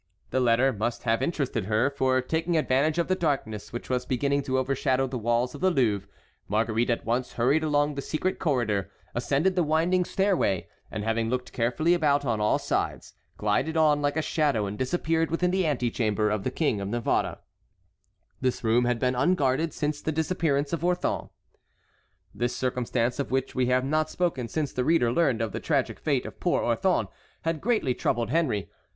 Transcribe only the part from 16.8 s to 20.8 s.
of Navarre. This room had been unguarded since the disappearance